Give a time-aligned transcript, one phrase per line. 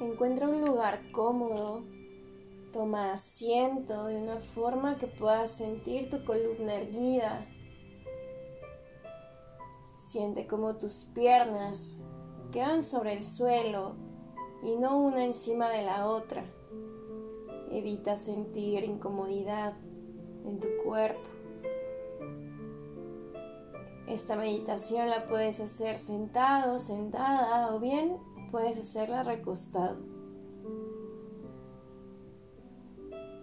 [0.00, 1.82] Encuentra un lugar cómodo,
[2.72, 7.46] toma asiento de una forma que puedas sentir tu columna erguida.
[10.06, 11.98] Siente como tus piernas
[12.50, 13.94] quedan sobre el suelo
[14.62, 16.44] y no una encima de la otra.
[17.70, 19.74] Evita sentir incomodidad
[20.46, 21.20] en tu cuerpo.
[24.08, 28.16] Esta meditación la puedes hacer sentado, sentada o bien
[28.50, 29.98] puedes hacerla recostado.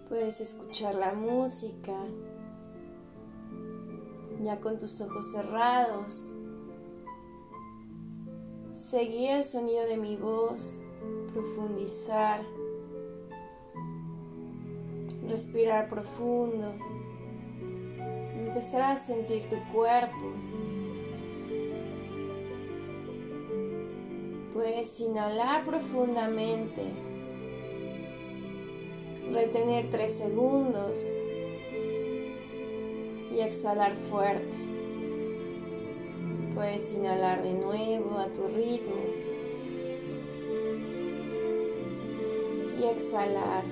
[0.08, 1.94] Puedes escuchar la música
[4.42, 6.34] ya con tus ojos cerrados.
[8.72, 10.82] Seguir el sonido de mi voz,
[11.32, 12.42] profundizar,
[15.26, 16.72] respirar profundo,
[18.46, 20.32] empezar a sentir tu cuerpo.
[24.58, 26.82] Puedes inhalar profundamente,
[29.32, 31.00] retener tres segundos
[33.32, 34.50] y exhalar fuerte.
[36.56, 38.96] Puedes inhalar de nuevo a tu ritmo
[42.80, 43.62] y exhalar.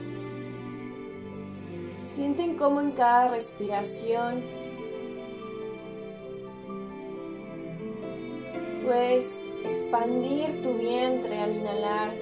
[2.04, 4.40] Sienten cómo en cada respiración
[8.84, 12.12] puedes expandir tu vientre al inhalar,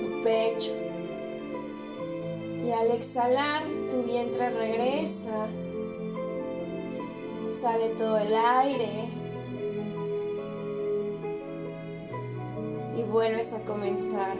[0.00, 0.72] tu pecho.
[2.64, 5.48] Y al exhalar, tu vientre regresa,
[7.60, 9.08] sale todo el aire
[12.96, 14.36] y vuelves a comenzar.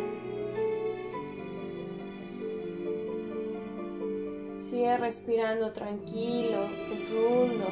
[4.61, 7.67] Sigue respirando tranquilo, profundo,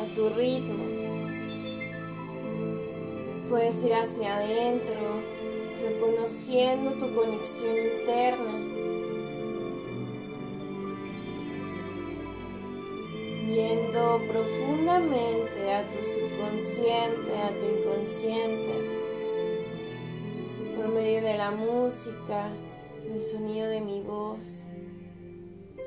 [0.00, 1.09] a tu ritmo.
[3.50, 5.20] Puedes ir hacia adentro,
[5.82, 8.52] reconociendo tu conexión interna.
[13.52, 18.74] Yendo profundamente a tu subconsciente, a tu inconsciente,
[20.76, 22.50] por medio de la música,
[23.02, 24.62] del sonido de mi voz,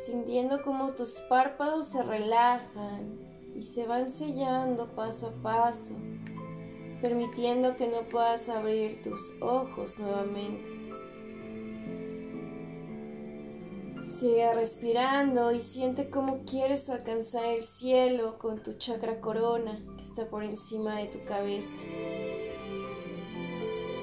[0.06, 3.18] sintiendo cómo tus párpados se relajan
[3.56, 5.96] y se van sellando paso a paso
[7.04, 10.64] permitiendo que no puedas abrir tus ojos nuevamente.
[14.16, 20.30] Sigue respirando y siente cómo quieres alcanzar el cielo con tu chakra corona que está
[20.30, 21.78] por encima de tu cabeza.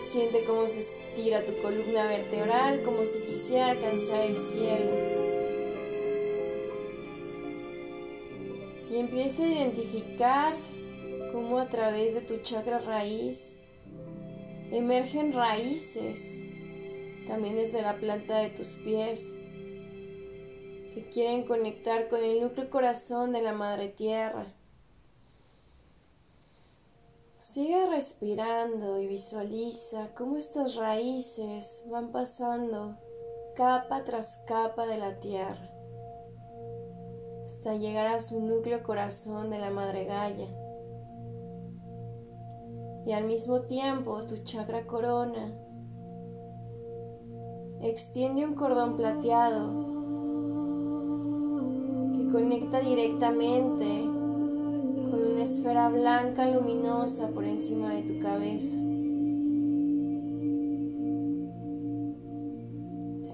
[0.09, 4.91] Siente cómo se estira tu columna vertebral como si quisiera alcanzar el cielo.
[8.91, 10.70] Y empieza a identificar
[11.59, 13.57] a través de tu chakra raíz
[14.71, 16.45] emergen raíces,
[17.27, 19.35] también desde la planta de tus pies,
[20.95, 24.47] que quieren conectar con el núcleo corazón de la Madre Tierra.
[27.43, 32.97] Sigue respirando y visualiza cómo estas raíces van pasando
[33.57, 35.69] capa tras capa de la Tierra
[37.47, 40.49] hasta llegar a su núcleo corazón de la Madre Gaia
[43.11, 45.53] y al mismo tiempo tu chakra corona
[47.83, 49.69] extiende un cordón plateado
[52.13, 54.03] que conecta directamente
[55.11, 58.77] con una esfera blanca luminosa por encima de tu cabeza.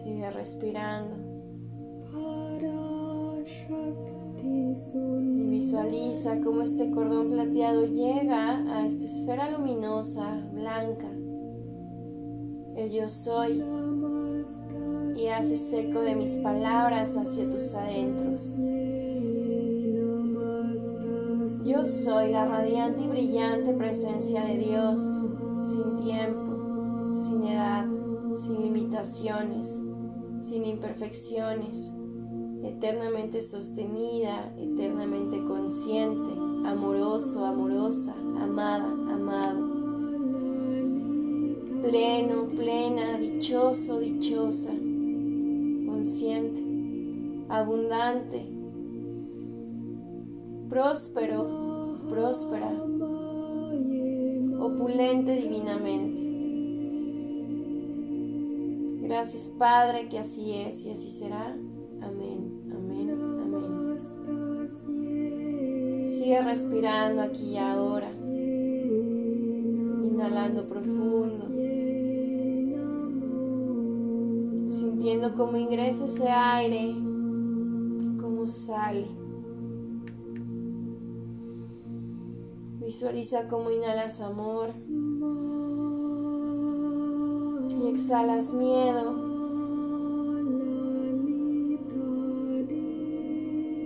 [0.03, 1.17] Sigue respirando.
[5.67, 11.09] Visualiza cómo este cordón plateado llega a esta esfera luminosa, blanca.
[12.77, 13.65] El yo soy.
[15.17, 18.55] Y hace seco de mis palabras hacia tus adentros.
[21.65, 25.01] Yo soy la radiante y brillante presencia de Dios,
[25.69, 27.87] sin tiempo, sin edad,
[28.37, 29.67] sin limitaciones,
[30.41, 31.96] sin imperfecciones
[32.69, 36.33] eternamente sostenida, eternamente consciente,
[36.67, 39.77] amoroso, amorosa, amada, amado.
[41.83, 44.73] Pleno, plena, dichoso, dichosa,
[45.87, 46.63] consciente,
[47.49, 48.45] abundante,
[50.69, 52.73] próspero, próspera,
[54.59, 56.27] opulente divinamente.
[59.07, 61.57] Gracias Padre que así es y así será.
[66.27, 68.11] Sigue respirando aquí y ahora.
[70.11, 71.47] Inhalando profundo.
[74.69, 79.07] sintiendo cómo ingresa ese aire y cómo sale.
[82.85, 84.71] Visualiza cómo inhalas amor
[87.69, 89.13] y exhalas miedo.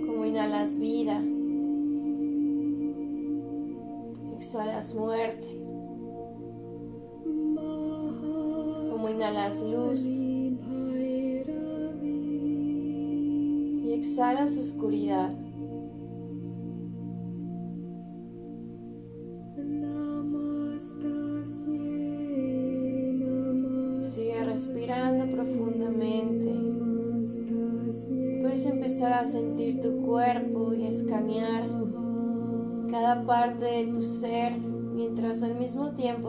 [0.06, 1.22] Cómo inhalas vida.
[4.50, 5.46] Exhalas muerte.
[8.90, 10.04] Cómo inhalas luz.
[13.84, 15.30] Y exhalas oscuridad.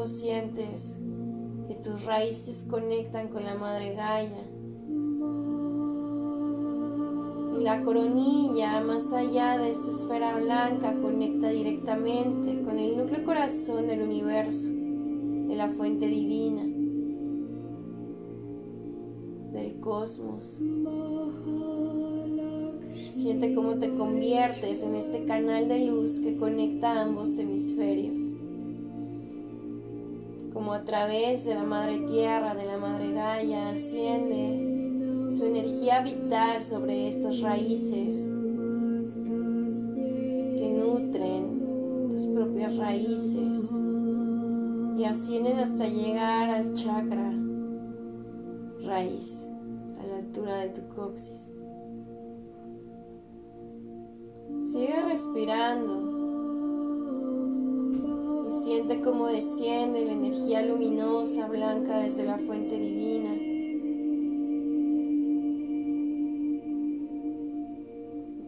[0.08, 0.98] Sientes
[1.68, 4.44] que tus raíces conectan con la madre Gaia.
[7.58, 13.88] Y la coronilla, más allá de esta esfera blanca, conecta directamente con el núcleo corazón
[13.88, 16.64] del universo, de la fuente divina,
[19.54, 20.60] del cosmos.
[23.10, 28.41] Siente cómo te conviertes en este canal de luz que conecta ambos hemisferios.
[30.62, 36.62] Como a través de la Madre Tierra, de la Madre Gaia, asciende su energía vital
[36.62, 38.16] sobre estas raíces
[40.60, 43.72] que nutren tus propias raíces
[45.00, 47.34] y ascienden hasta llegar al chakra
[48.84, 49.50] raíz,
[50.00, 51.44] a la altura de tu coxis.
[54.72, 56.11] Sigue respirando
[58.82, 63.36] siente cómo desciende la energía luminosa blanca desde la fuente divina.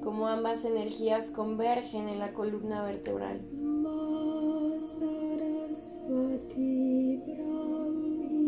[0.04, 3.42] Cómo ambas energías convergen en la columna vertebral.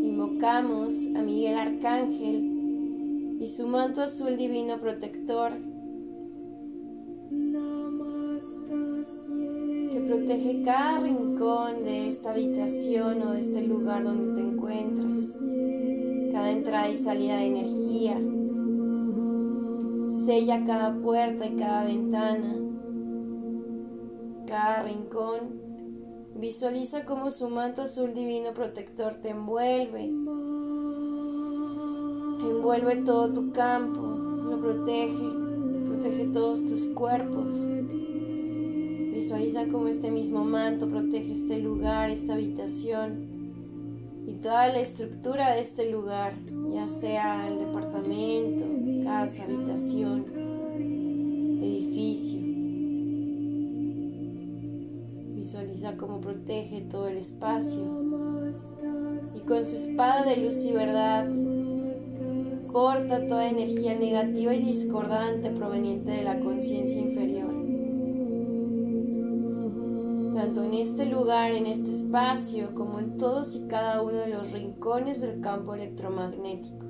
[0.02, 5.52] Invocamos a Miguel Arcángel y su manto azul divino protector
[10.26, 15.40] Protege cada rincón de esta habitación o de este lugar donde te encuentras.
[16.32, 18.20] Cada entrada y salida de energía.
[20.24, 22.56] Sella cada puerta y cada ventana.
[24.48, 25.60] Cada rincón.
[26.34, 30.06] Visualiza cómo su manto azul divino protector te envuelve.
[32.42, 34.00] Envuelve todo tu campo.
[34.00, 35.24] Lo protege.
[35.86, 37.54] Protege todos tus cuerpos.
[39.16, 45.62] Visualiza cómo este mismo manto protege este lugar, esta habitación y toda la estructura de
[45.62, 46.34] este lugar,
[46.70, 48.66] ya sea el departamento,
[49.04, 50.26] casa, habitación,
[51.62, 52.40] edificio.
[55.34, 57.80] Visualiza cómo protege todo el espacio
[59.34, 61.26] y con su espada de luz y verdad
[62.70, 67.45] corta toda energía negativa y discordante proveniente de la conciencia inferior
[70.46, 74.52] tanto en este lugar, en este espacio, como en todos y cada uno de los
[74.52, 76.86] rincones del campo electromagnético,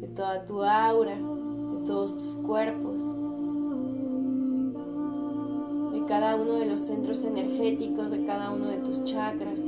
[0.00, 3.00] de toda tu aura, de todos tus cuerpos,
[5.92, 9.60] de cada uno de los centros energéticos, de cada uno de tus chakras.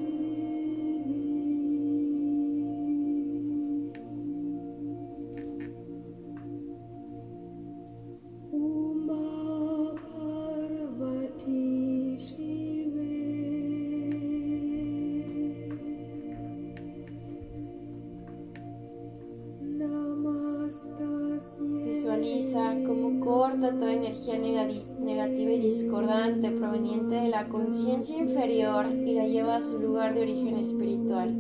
[23.79, 29.79] Toda energía negativa y discordante proveniente de la conciencia inferior y la lleva a su
[29.79, 31.35] lugar de origen espiritual.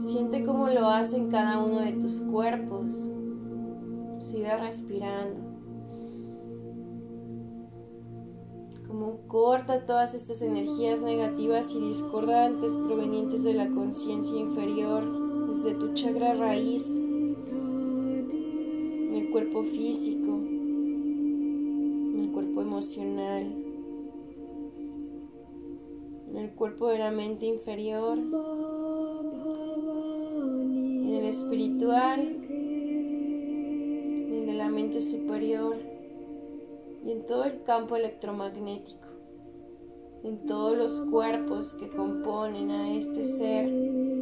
[0.00, 2.90] Siente cómo lo hace en cada uno de tus cuerpos.
[4.20, 5.40] Sigue respirando.
[8.86, 15.04] Como corta todas estas energías negativas y discordantes provenientes de la conciencia inferior
[15.48, 16.86] desde tu chakra raíz,
[19.32, 20.40] en el cuerpo físico,
[22.60, 23.46] emocional,
[26.28, 28.18] en el cuerpo de la mente inferior,
[30.98, 32.20] en el espiritual,
[32.50, 35.76] en el de la mente superior
[37.04, 39.08] y en todo el campo electromagnético,
[40.24, 44.21] en todos los cuerpos que componen a este ser.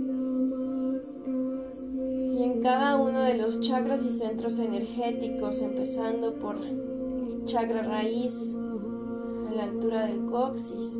[2.62, 8.34] Cada uno de los chakras y centros energéticos, empezando por el chakra raíz
[9.48, 10.98] a la altura del coxis.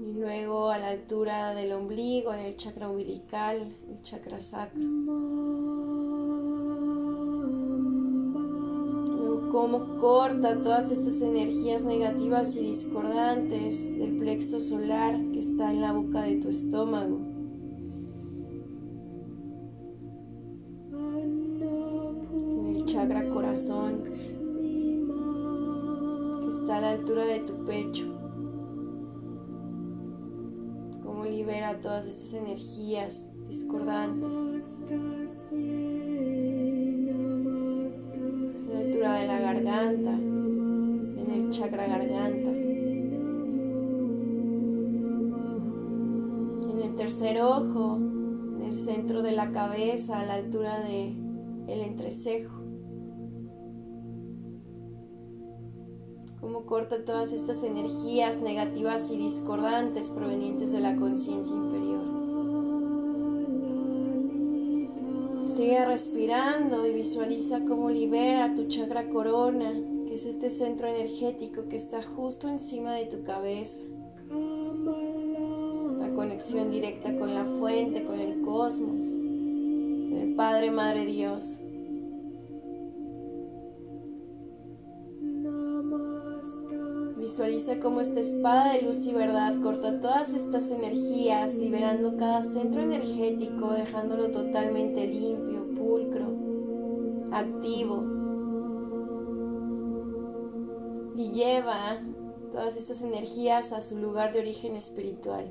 [0.00, 5.73] Y luego a la altura del ombligo, en el chakra umbilical, el chakra sacro.
[9.54, 15.92] Cómo corta todas estas energías negativas y discordantes del plexo solar que está en la
[15.92, 17.20] boca de tu estómago.
[22.58, 24.34] En el chakra corazón que
[26.60, 28.06] está a la altura de tu pecho.
[31.04, 34.66] Cómo libera todas estas energías discordantes.
[48.94, 51.08] Centro de la cabeza, a la altura de
[51.66, 52.60] el entrecejo.
[56.40, 62.04] Cómo corta todas estas energías negativas y discordantes provenientes de la conciencia inferior.
[65.48, 69.72] Sigue respirando y visualiza cómo libera tu chakra corona,
[70.06, 73.82] que es este centro energético que está justo encima de tu cabeza.
[76.52, 81.58] Directa con la fuente, con el cosmos, el Padre, Madre Dios.
[87.16, 92.82] Visualiza cómo esta espada de luz y verdad corta todas estas energías, liberando cada centro
[92.82, 96.26] energético, dejándolo totalmente limpio, pulcro,
[97.32, 98.04] activo.
[101.16, 102.00] Y lleva
[102.52, 105.50] todas estas energías a su lugar de origen espiritual.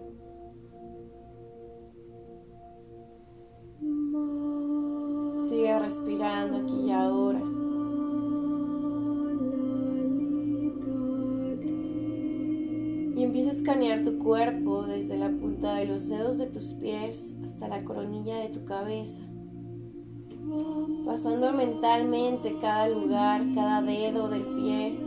[5.83, 7.41] Respirando aquí y ahora.
[13.23, 17.67] empieza a escanear tu cuerpo desde la punta de los dedos de tus pies hasta
[17.67, 19.23] la coronilla de tu cabeza,
[21.05, 24.99] pasando mentalmente cada lugar, cada dedo del pie,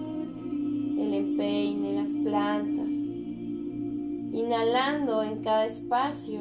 [0.98, 2.88] el empeine, las plantas,
[4.32, 6.40] inhalando en cada espacio,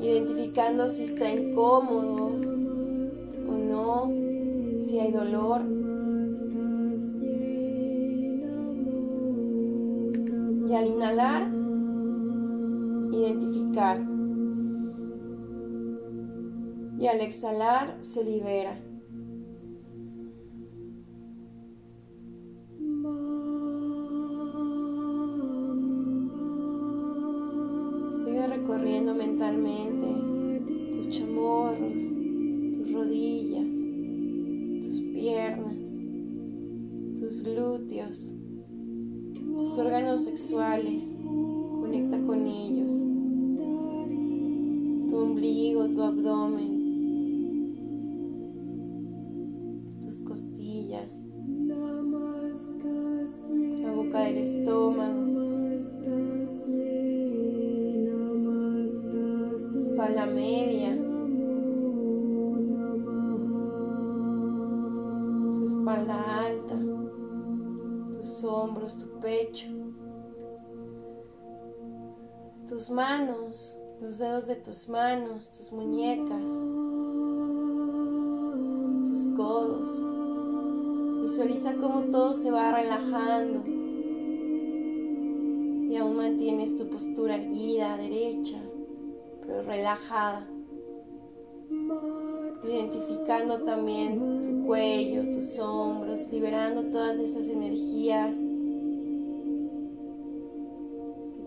[0.00, 2.33] identificando si está incómodo
[4.94, 5.60] si hay dolor
[10.76, 11.48] al inhalar,
[13.12, 14.00] identificar.
[16.98, 18.78] Y al exhalar, se libera.
[28.24, 32.04] Sigue recorriendo mentalmente tus chamorros,
[32.74, 33.73] tus rodillas,
[37.42, 38.34] glúteos
[39.56, 41.02] tus órganos sexuales,
[41.80, 42.92] conecta con ellos,
[45.08, 46.73] tu ombligo, tu abdomen,
[72.84, 76.44] tus manos, los dedos de tus manos, tus muñecas,
[79.06, 81.22] tus codos.
[81.22, 83.62] Visualiza cómo todo se va relajando
[85.90, 88.60] y aún mantienes tu postura erguida, derecha,
[89.40, 90.46] pero relajada.
[92.64, 98.36] Identificando también tu cuello, tus hombros, liberando todas esas energías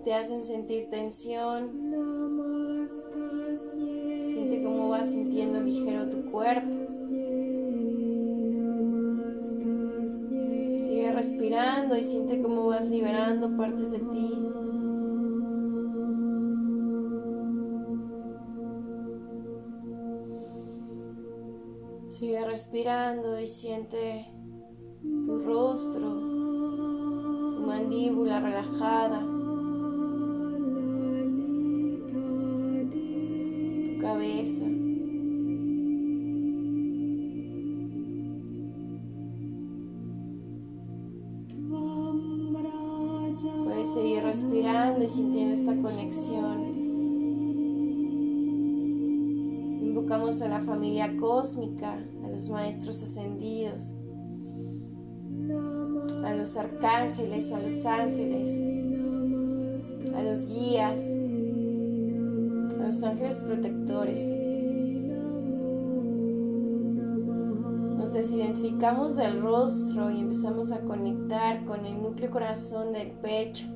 [0.08, 1.70] te hacen sentir tensión.
[4.24, 6.70] Siente cómo vas sintiendo ligero tu cuerpo.
[10.86, 14.32] Sigue respirando y siente cómo vas liberando partes de ti.
[22.12, 24.32] Sigue respirando y siente
[25.02, 26.14] tu rostro,
[27.58, 29.37] tu mandíbula relajada.
[43.98, 46.62] Seguir respirando y sintiendo esta conexión.
[49.82, 51.94] Invocamos a la familia cósmica,
[52.24, 53.96] a los maestros ascendidos,
[56.24, 58.52] a los arcángeles, a los ángeles,
[60.14, 61.00] a los guías,
[62.88, 64.48] los ángeles protectores.
[68.17, 73.67] desidentificamos del rostro y empezamos a conectar con el núcleo corazón del pecho,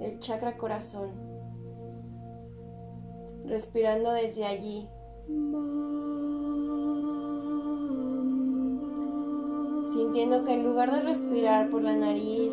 [0.00, 1.10] el chakra corazón,
[3.46, 4.88] respirando desde allí.
[9.94, 12.52] Sintiendo que en lugar de respirar por la nariz,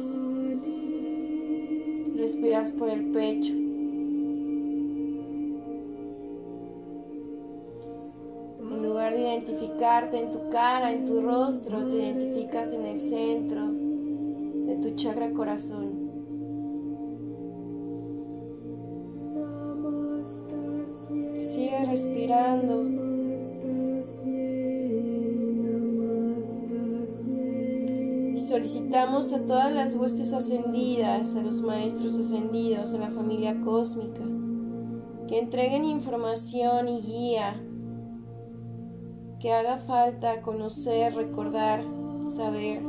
[2.15, 3.62] respiras por el pecho.
[9.83, 16.09] En tu cara, en tu rostro, te identificas en el centro de tu chakra corazón.
[21.51, 22.85] Sigue respirando.
[28.33, 34.23] Y solicitamos a todas las huestes ascendidas, a los maestros ascendidos, a la familia cósmica,
[35.27, 37.61] que entreguen información y guía
[39.43, 41.83] que haga falta conocer, recordar,
[42.37, 42.81] saber.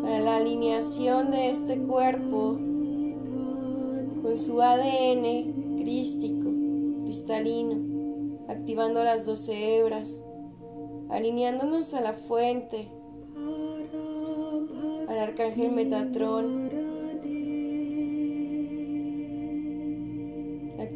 [0.00, 2.56] Para la alineación de este cuerpo
[4.22, 6.48] con su ADN crístico,
[7.02, 10.24] cristalino, activando las doce hebras,
[11.10, 12.88] alineándonos a la fuente,
[15.06, 16.67] al arcángel Metatrón,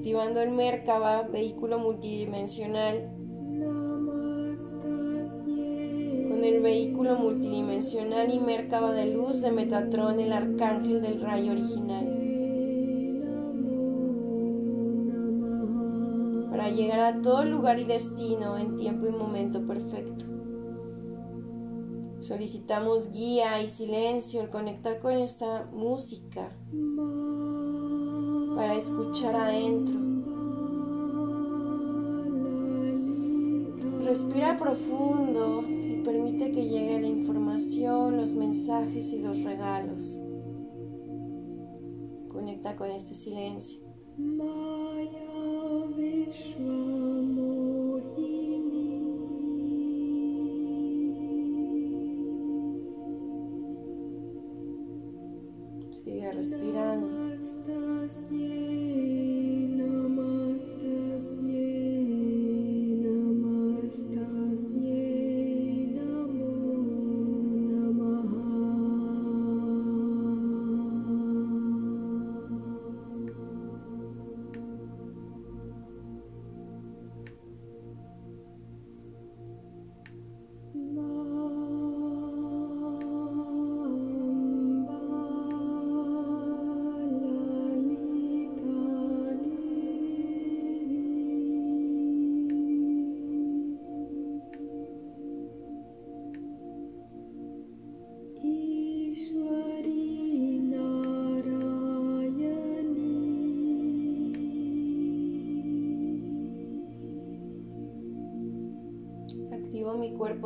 [0.03, 3.09] activando el Merkaba, vehículo multidimensional.
[6.29, 12.05] Con el vehículo multidimensional y Merkaba de luz de Metatron, el arcángel del rayo original.
[16.51, 20.25] Para llegar a todo lugar y destino en tiempo y momento perfecto.
[22.19, 26.51] Solicitamos guía y silencio al conectar con esta música
[28.63, 29.99] para escuchar adentro.
[34.05, 40.21] Respira profundo y permite que llegue la información, los mensajes y los regalos.
[42.29, 43.81] Conecta con este silencio.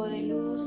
[0.04, 0.62] De luz.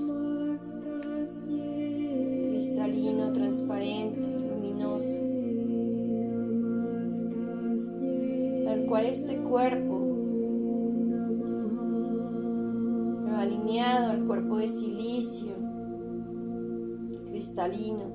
[2.51, 5.19] Cristalino, transparente, luminoso,
[8.65, 10.07] tal cual este cuerpo.
[13.37, 15.53] Alineado al cuerpo de silicio.
[17.29, 18.13] Cristalino,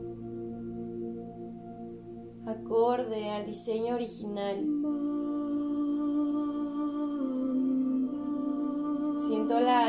[2.46, 4.73] acorde al diseño original.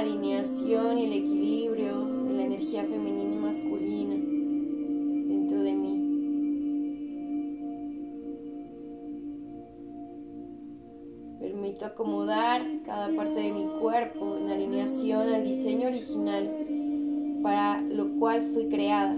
[0.05, 5.95] Alineación y el equilibrio de la energía femenina y masculina dentro de mí.
[11.39, 16.51] Permito acomodar cada parte de mi cuerpo en alineación al diseño original
[17.41, 19.15] para lo cual fui creada.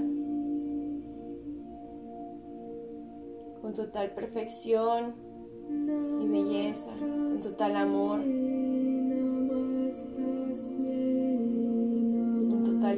[3.62, 5.16] Con total perfección
[6.22, 8.22] y belleza, con total amor.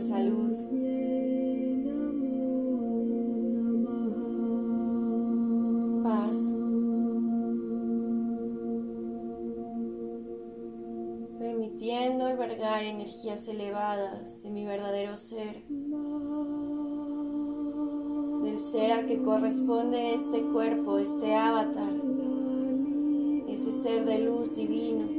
[0.02, 0.56] Salud.
[6.04, 6.38] Paz.
[11.38, 15.64] Permitiendo albergar energías elevadas de mi verdadero ser.
[18.44, 21.94] Del ser a que corresponde este cuerpo, este avatar,
[23.48, 25.19] ese ser de luz divino,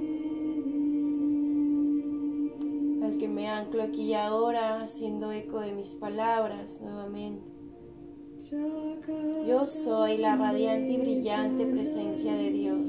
[3.21, 7.45] que me anclo aquí y ahora, haciendo eco de mis palabras nuevamente.
[9.47, 12.89] Yo soy la radiante y brillante presencia de Dios,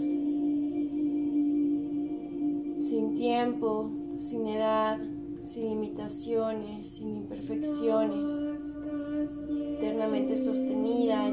[2.80, 5.00] sin tiempo, sin edad,
[5.44, 8.52] sin limitaciones, sin imperfecciones
[9.78, 11.28] eternamente sostenida,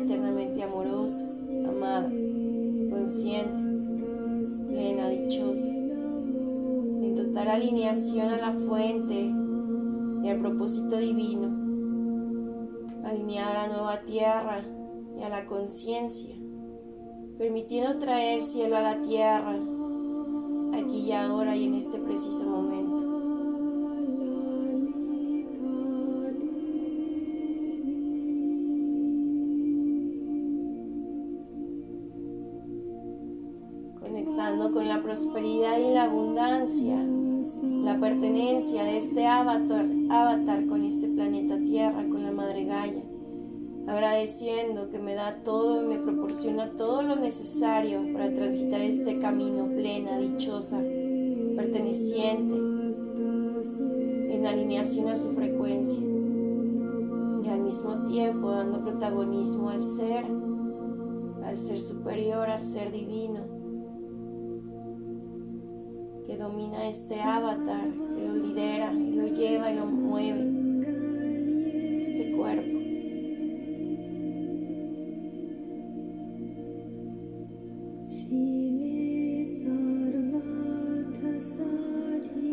[7.48, 9.32] total alineación a la fuente
[10.22, 11.48] y al propósito divino,
[13.06, 14.62] alineada a la nueva tierra
[15.18, 16.34] y a la conciencia,
[17.38, 19.56] permitiendo traer cielo a la tierra,
[20.74, 22.98] aquí y ahora y en este preciso momento.
[34.72, 36.96] con la prosperidad y la abundancia,
[37.88, 43.03] la pertenencia de este avatar, con este planeta Tierra, con la Madre Gaia,
[43.87, 49.68] agradeciendo que me da todo y me proporciona todo lo necesario para transitar este camino
[49.68, 50.77] plena, dichosa,
[51.57, 52.59] perteneciente,
[54.35, 60.27] en alineación a su frecuencia y al mismo tiempo dando protagonismo al ser,
[61.42, 63.58] al ser superior, al ser divino
[66.38, 70.42] domina este avatar, lo lidera y lo lleva y lo mueve,
[72.03, 72.79] este cuerpo.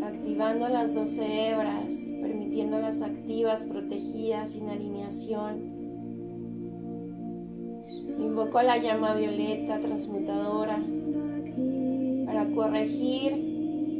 [0.04, 5.76] Activando las doce hebras, permitiéndolas activas, protegidas, sin alineación.
[8.18, 10.82] Invoco la llama violeta transmutadora
[12.26, 13.55] para corregir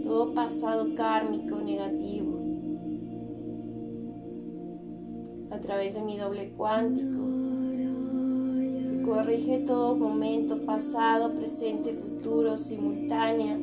[0.06, 2.38] todo pasado kármico negativo
[5.50, 7.36] a través de mi doble cuántico
[9.06, 13.56] corrige todo momento pasado, presente, futuro, simultánea,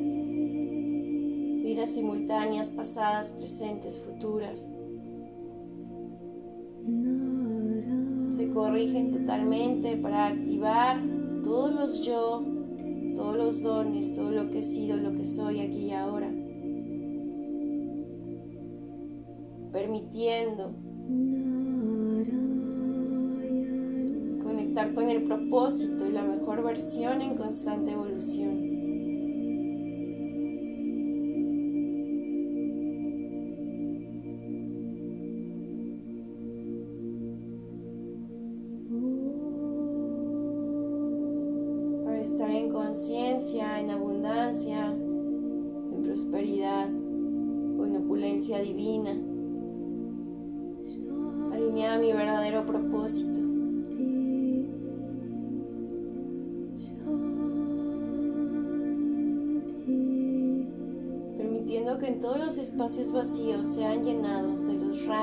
[1.64, 4.66] vidas simultáneas, pasadas, presentes, futuras.
[8.36, 11.02] Se corrigen totalmente para activar
[11.44, 12.42] todos los yo,
[13.14, 16.33] todos los dones, todo lo que he sido, lo que soy aquí y ahora.
[19.94, 20.72] Permitiendo
[24.42, 28.63] conectar con el propósito y la mejor versión en constante evolución.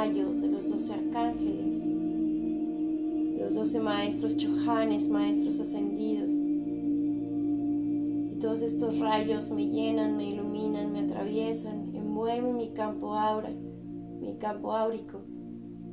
[0.02, 1.86] Rayos de los doce arcángeles,
[3.40, 6.32] los doce maestros chojanes, maestros ascendidos.
[8.42, 14.72] Todos estos rayos me llenan, me iluminan, me atraviesan, envuelven mi campo aura, mi campo
[14.72, 15.20] áurico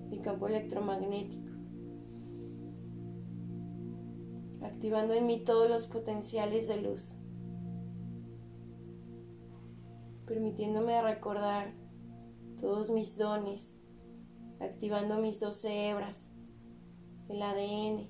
[0.09, 1.53] mi campo electromagnético,
[4.63, 7.15] activando en mí todos los potenciales de luz,
[10.25, 11.75] permitiéndome recordar
[12.59, 13.78] todos mis dones,
[14.61, 16.31] activando mis doce hebras,
[17.29, 18.09] el ADN,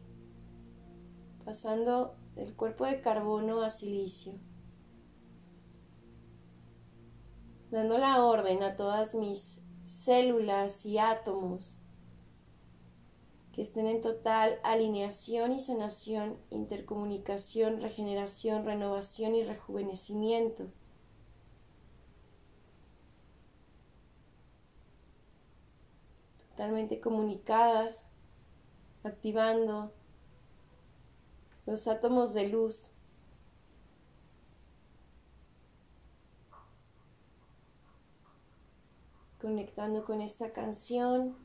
[1.44, 4.34] pasando del cuerpo de carbono a silicio,
[7.70, 11.80] dando la orden a todas mis células y átomos
[13.52, 20.68] que estén en total alineación y sanación, intercomunicación, regeneración, renovación y rejuvenecimiento.
[26.58, 28.04] Totalmente comunicadas,
[29.04, 29.92] activando
[31.66, 32.90] los átomos de luz.
[39.40, 41.36] Conectando con esta canción,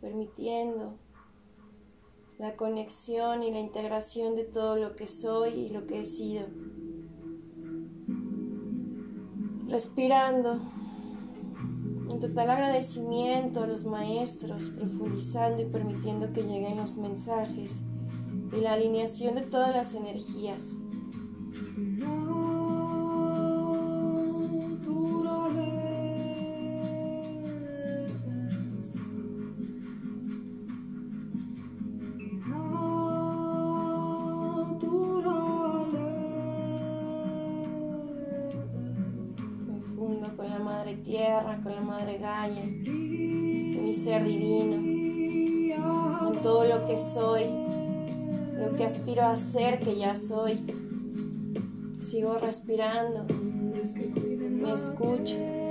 [0.00, 0.94] permitiendo
[2.38, 6.46] la conexión y la integración de todo lo que soy y lo que he sido.
[9.68, 10.62] Respirando,
[12.20, 17.72] total agradecimiento a los maestros, profundizando y permitiendo que lleguen los mensajes
[18.52, 20.76] y la alineación de todas las energías.
[49.24, 50.58] A ser que ya soy.
[52.02, 55.64] Sigo respirando, me escucho.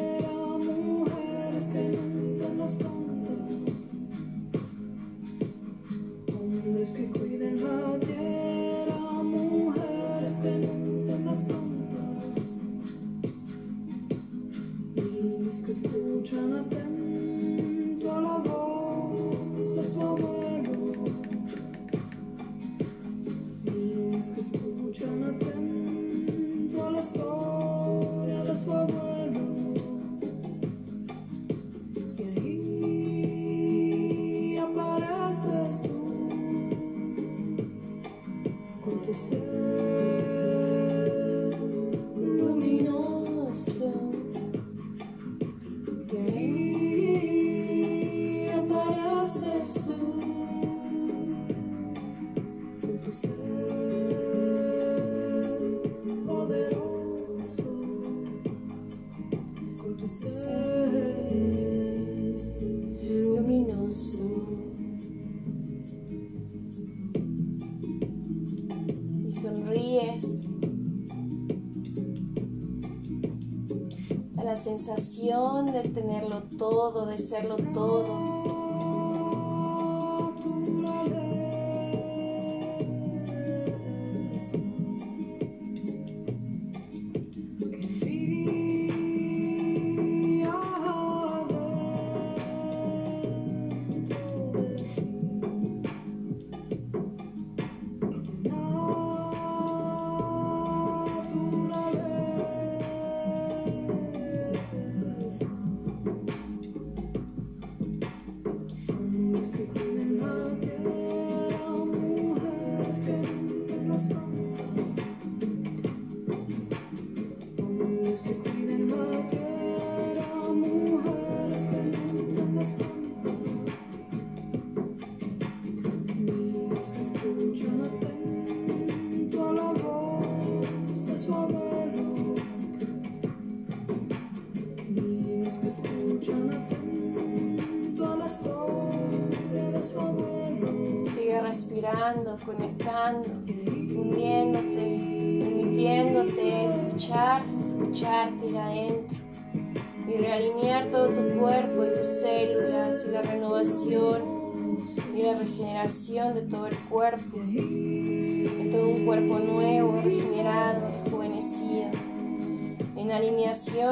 [77.27, 77.92] Serlo todo.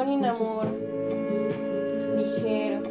[0.08, 0.66] En amor,
[2.16, 2.82] ligero,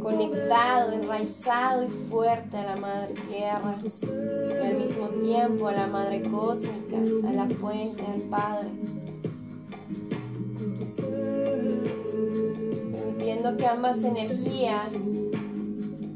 [0.00, 6.22] conectado, enraizado y fuerte a la Madre Tierra y al mismo tiempo a la Madre
[6.22, 8.68] Cósmica, a la fuente, al Padre.
[12.92, 14.92] Permitiendo que ambas energías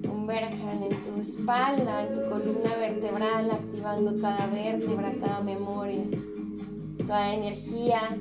[0.06, 6.04] converjan en tu espalda, en tu columna vertebral, activando cada vértebra, cada memoria,
[6.98, 8.16] toda energía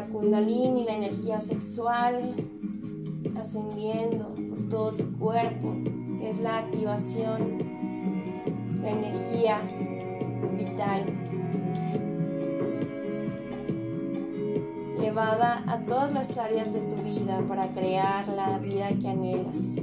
[0.00, 2.34] la kundalini, la energía sexual,
[3.38, 5.74] ascendiendo por todo tu cuerpo,
[6.22, 7.58] es la activación,
[8.82, 9.60] la energía
[10.56, 11.04] vital,
[14.98, 19.82] llevada a todas las áreas de tu vida para crear la vida que anhelas.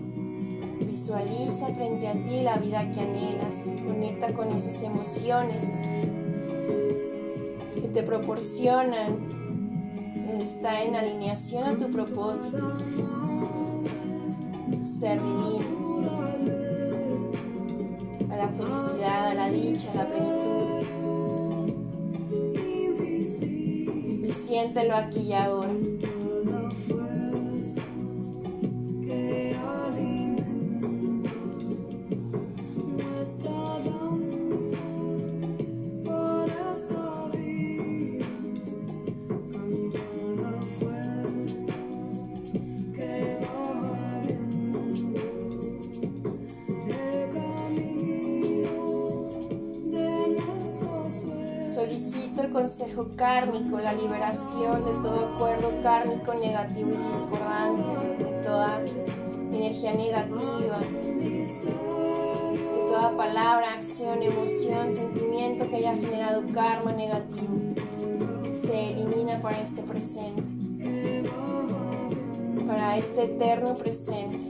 [0.80, 3.54] Visualiza frente a ti la vida que anhelas,
[3.86, 5.64] conecta con esas emociones
[7.76, 9.37] que te proporcionan
[10.41, 12.78] estar en alineación a tu propósito
[15.00, 16.12] ser divino,
[18.32, 20.86] a la felicidad, a la dicha, a la plenitud.
[24.26, 25.69] Y siéntelo aquí y ahora.
[52.58, 58.82] Consejo kármico, la liberación de todo acuerdo kármico negativo y discordante, de toda
[59.54, 61.48] energía negativa, de
[62.89, 67.76] toda palabra, acción, emoción, sentimiento que haya generado karma negativo,
[68.63, 70.41] se elimina para este presente,
[72.65, 74.47] para este eterno presente.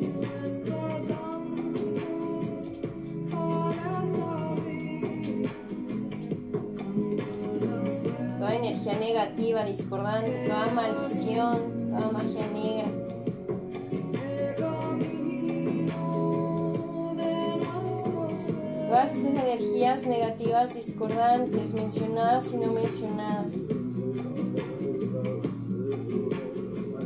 [9.18, 12.86] Negativa, discordante, toda maldición, toda magia negra.
[18.88, 23.54] Todas esas energías negativas discordantes, mencionadas y no mencionadas,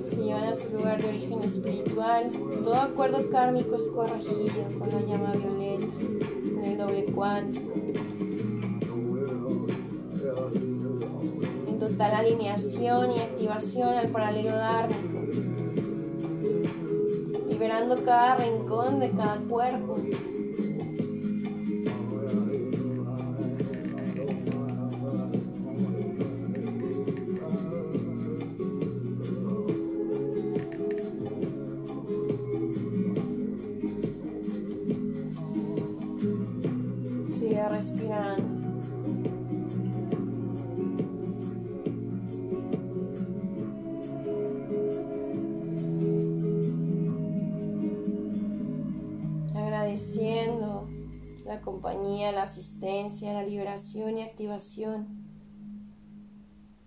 [0.10, 2.30] se llevan a su lugar de origen espiritual.
[2.62, 5.88] Todo acuerdo kármico es corregido con la llama violeta,
[6.56, 7.71] con el doble cuántico.
[12.22, 15.20] Alineación y activación al paralelo dármico,
[17.48, 19.98] liberando cada rincón de cada cuerpo.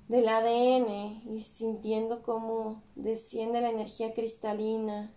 [0.09, 5.11] Del ADN y sintiendo cómo desciende la energía cristalina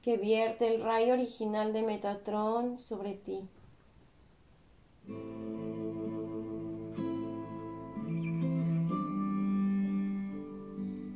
[0.00, 3.42] que vierte el rayo original de Metatron sobre ti.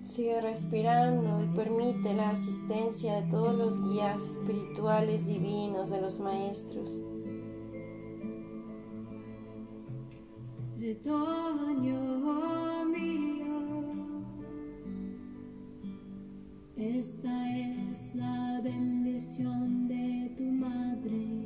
[0.02, 7.02] Sigue respirando y permite la asistencia de todos los guías espirituales divinos de los maestros.
[16.76, 21.43] Esta es la bendición de tu madre.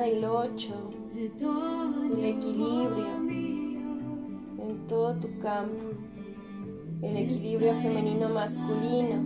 [0.00, 0.74] Del 8,
[1.14, 3.16] el equilibrio
[4.58, 5.92] en todo tu campo,
[7.02, 9.22] el equilibrio femenino masculino,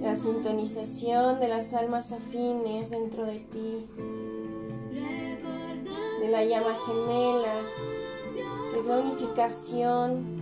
[0.00, 3.86] la sintonización de las almas afines dentro de ti,
[6.20, 7.60] de la llama gemela,
[8.78, 10.40] es la unificación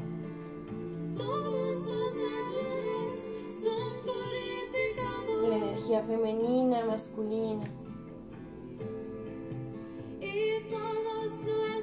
[5.48, 7.64] la energía femenina, masculina.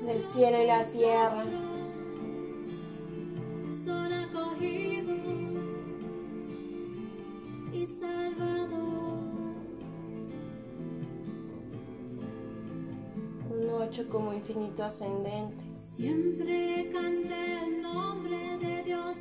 [0.05, 1.45] Del cielo y la tierra.
[3.83, 5.17] Son acogidos
[7.73, 8.75] y salvados.
[13.49, 15.63] Un ocho como infinito ascendente.
[15.95, 19.17] Siempre cante el nombre de Dios.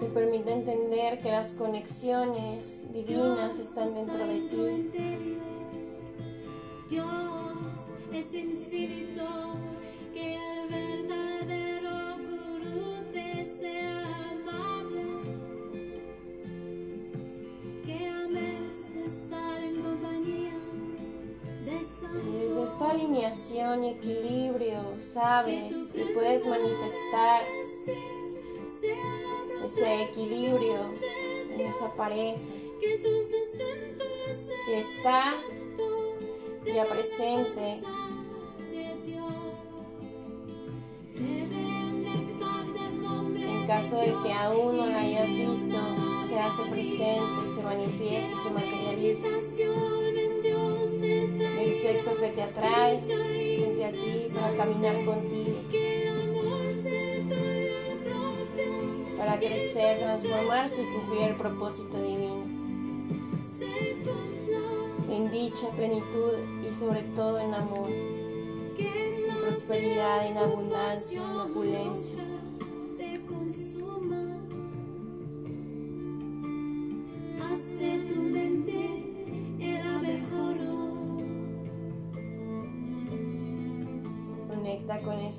[0.00, 5.38] Que permite entender que las conexiones divinas están dentro de ti.
[6.90, 7.41] Dios
[8.14, 9.56] es infinito,
[10.12, 15.04] que el verdadero gurú te sea amable,
[17.86, 20.52] que ames estar en compañía
[22.92, 27.42] alineación y equilibrio, sabes y puedes manifestar
[29.64, 30.78] ese equilibrio
[31.50, 32.38] en esa pareja.
[34.66, 35.34] Que está
[36.74, 37.82] ya presente.
[43.72, 45.76] Caso de que aún no la hayas visto,
[46.28, 49.28] se hace presente, se manifiesta y se materializa.
[51.58, 55.56] El sexo que te atrae frente a ti para caminar contigo.
[59.16, 62.44] Para crecer, transformarse y cumplir el propósito divino.
[65.08, 67.88] En dicha, plenitud y sobre todo en amor.
[67.88, 72.31] En prosperidad, en abundancia, en opulencia.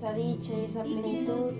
[0.04, 1.52] Esa dicha y esa plenitud,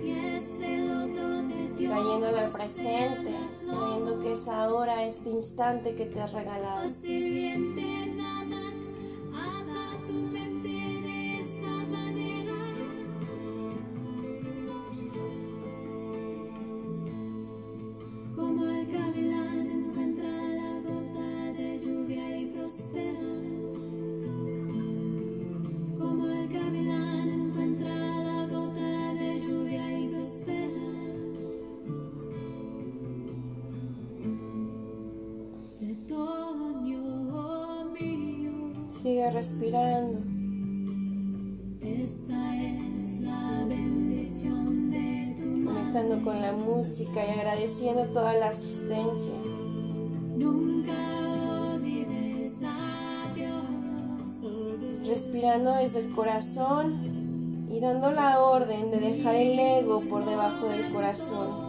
[1.78, 3.34] trayéndola al presente,
[3.64, 6.90] sabiendo que es ahora este instante que te has regalado.
[39.44, 40.20] Respirando.
[41.82, 49.34] Esta es la bendición de tu Conectando con la música y agradeciendo toda la asistencia.
[50.38, 50.94] Nunca
[51.74, 55.06] olvides a Dios.
[55.06, 60.90] Respirando desde el corazón y dando la orden de dejar el ego por debajo del
[60.90, 61.63] corazón.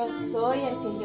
[0.00, 0.99] Yo soy el que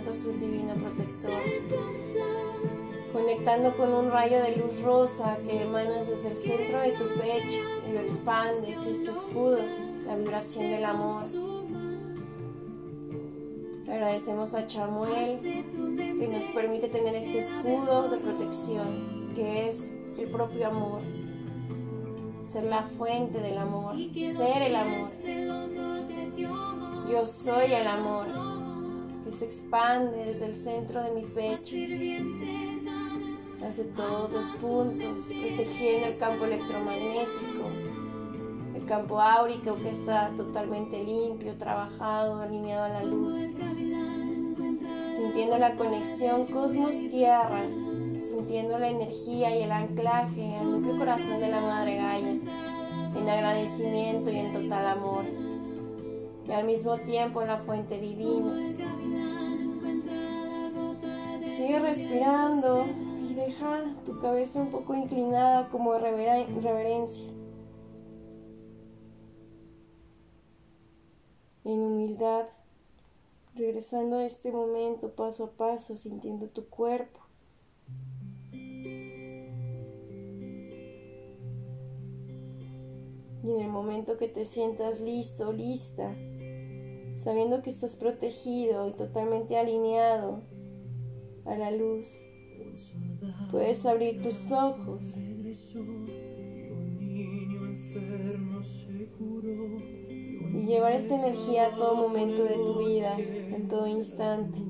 [0.00, 1.42] manto azul divino protector.
[3.12, 7.58] Conectando con un rayo de luz rosa que emanas desde el centro de tu pecho
[7.86, 9.58] y lo expandes, es tu escudo,
[10.06, 11.24] la vibración del amor.
[13.88, 20.68] Agradecemos a Chamuel que nos permite tener este escudo de protección, que es el propio
[20.68, 21.02] amor.
[22.42, 25.10] Ser la fuente del amor, ser el amor.
[27.10, 28.49] Yo soy el amor
[29.32, 31.76] se expande desde el centro de mi pecho
[33.66, 37.68] hacia todos los puntos, protegiendo el campo electromagnético,
[38.74, 43.36] el campo áurico que está totalmente limpio, trabajado, alineado a la luz
[45.20, 47.64] sintiendo la conexión cosmos-tierra,
[48.18, 54.30] sintiendo la energía y el anclaje al núcleo corazón de la Madre Gaia, en agradecimiento
[54.30, 55.24] y en total amor,
[56.48, 58.74] y al mismo tiempo en la fuente divina.
[61.60, 62.86] Sigue respirando
[63.28, 67.30] y deja tu cabeza un poco inclinada como reverencia.
[71.64, 72.46] en humildad,
[73.54, 77.20] regresando a este momento paso a paso, sintiendo tu cuerpo.
[83.42, 86.10] Y en el momento que te sientas listo, lista,
[87.18, 90.40] sabiendo que estás protegido y totalmente alineado
[91.44, 92.08] a la luz,
[93.50, 95.16] puedes abrir tus ojos
[100.52, 104.60] y llevar esta energía a todo momento de tu vida, en todo instante,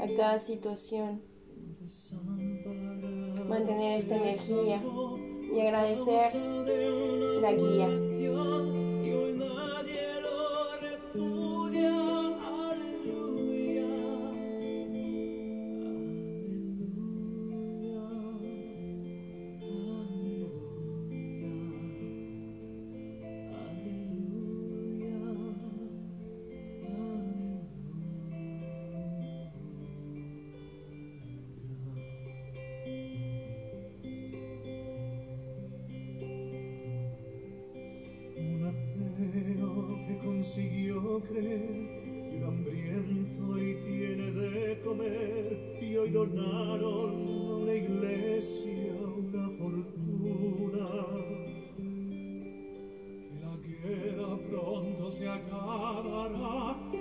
[0.00, 1.22] a cada situación.
[3.48, 4.82] Mantener esta energía
[5.54, 6.34] y agradecer
[7.40, 8.05] la guía.